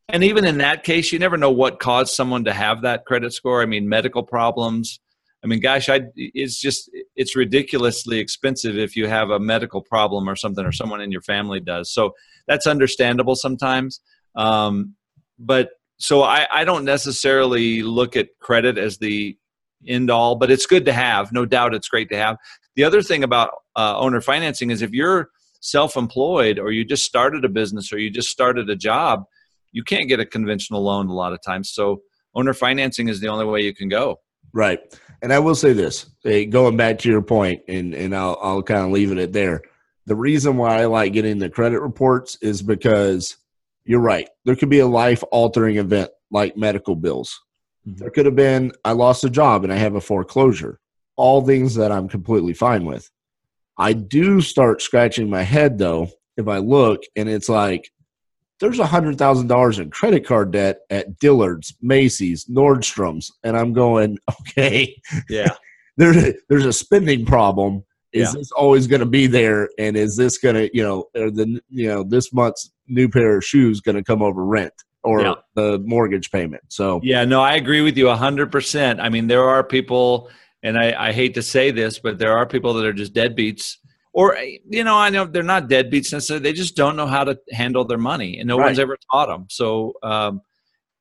[0.08, 3.34] And even in that case, you never know what caused someone to have that credit
[3.34, 3.62] score.
[3.62, 5.00] I mean, medical problems.
[5.44, 10.30] I mean, gosh, I it's just it's ridiculously expensive if you have a medical problem
[10.30, 11.92] or something, or someone in your family does.
[11.92, 12.14] So
[12.48, 14.02] that's understandable sometimes.
[14.36, 14.96] Um,
[15.40, 15.70] but
[16.02, 19.38] so I, I don't necessarily look at credit as the
[19.88, 21.32] end all, but it's good to have.
[21.32, 22.38] No doubt, it's great to have.
[22.76, 25.30] The other thing about uh, owner financing is if you're
[25.60, 29.26] self-employed or you just started a business or you just started a job,
[29.72, 31.72] you can't get a conventional loan a lot of times.
[31.72, 32.02] So
[32.34, 34.20] owner financing is the only way you can go.
[34.54, 34.80] Right.
[35.22, 38.86] And I will say this, going back to your point, and, and I'll, I'll kind
[38.86, 39.62] of leave it at there.
[40.08, 43.38] The reason why I like getting the credit reports is because
[43.86, 44.30] you're right.
[44.46, 47.40] There could be a life altering event like medical bills.
[47.88, 47.98] Mm-hmm.
[47.98, 50.80] There could have been, I lost a job and I have a foreclosure.
[51.16, 53.10] All things that I'm completely fine with.
[53.78, 57.90] I do start scratching my head though if I look and it's like,
[58.62, 63.74] there's a hundred thousand dollars in credit card debt at Dillard's, Macy's, Nordstrom's, and I'm
[63.74, 64.96] going, okay,
[65.30, 65.56] yeah,
[65.98, 67.84] there's there's a spending problem.
[68.14, 68.40] Is yeah.
[68.40, 69.70] this always going to be there?
[69.80, 73.44] And is this going to, you know, the you know this month's new pair of
[73.44, 74.74] shoes going to come over rent
[75.04, 75.34] or yeah.
[75.56, 76.64] the mortgage payment.
[76.68, 79.00] So yeah, no, I agree with you hundred percent.
[79.00, 80.30] I mean, there are people,
[80.64, 83.78] and I, I hate to say this, but there are people that are just deadbeats
[84.14, 84.38] or
[84.68, 87.86] you know i know they're not deadbeats necessarily they just don't know how to handle
[87.86, 88.66] their money and no right.
[88.66, 90.42] one's ever taught them so um,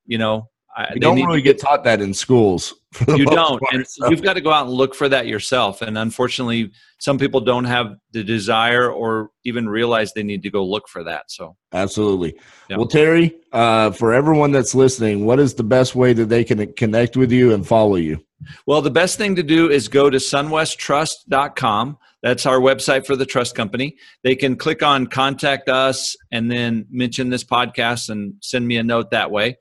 [0.07, 2.75] you know I, don't really get, get taught that in schools.
[3.07, 4.11] You don't, part, and so.
[4.11, 5.81] you've got to go out and look for that yourself.
[5.81, 10.65] And unfortunately, some people don't have the desire or even realize they need to go
[10.65, 11.31] look for that.
[11.31, 12.35] So, absolutely.
[12.69, 12.79] Yeah.
[12.79, 16.73] Well, Terry, uh, for everyone that's listening, what is the best way that they can
[16.73, 18.25] connect with you and follow you?
[18.67, 21.99] Well, the best thing to do is go to sunwesttrust.com.
[22.23, 23.97] That's our website for the trust company.
[24.25, 28.83] They can click on contact us and then mention this podcast and send me a
[28.83, 29.59] note that way.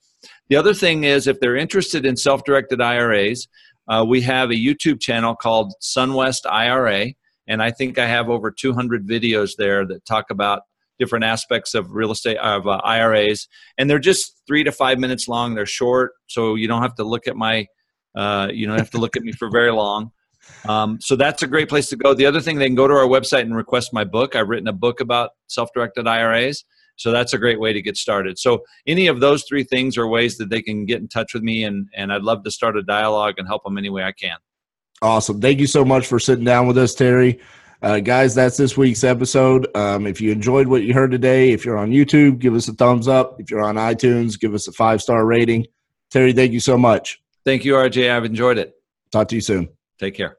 [0.49, 3.47] The other thing is, if they're interested in self directed IRAs,
[3.87, 7.13] uh, we have a YouTube channel called Sunwest IRA,
[7.47, 10.63] and I think I have over 200 videos there that talk about
[10.97, 13.47] different aspects of real estate of uh, IRAs,
[13.77, 15.53] and they're just three to five minutes long.
[15.53, 17.67] They're short, so you don't have to look at my,
[18.15, 20.11] uh, you don't have to look at me for very long.
[20.67, 22.15] Um, so that's a great place to go.
[22.15, 24.35] The other thing, they can go to our website and request my book.
[24.35, 26.65] I've written a book about self-directed IRAs.
[26.99, 28.37] So that's a great way to get started.
[28.37, 31.43] So any of those three things are ways that they can get in touch with
[31.43, 34.11] me, and and I'd love to start a dialogue and help them any way I
[34.11, 34.37] can.
[35.01, 35.39] Awesome.
[35.39, 37.39] Thank you so much for sitting down with us, Terry.
[37.81, 39.65] Uh, guys, that's this week's episode.
[39.75, 42.73] Um, if you enjoyed what you heard today, if you're on YouTube, give us a
[42.73, 43.39] thumbs up.
[43.39, 45.65] If you're on iTunes, give us a five star rating.
[46.11, 47.21] Terry, thank you so much.
[47.45, 48.11] Thank you, RJ.
[48.11, 48.73] I've enjoyed it.
[49.11, 49.69] Talk to you soon.
[49.99, 50.38] Take care.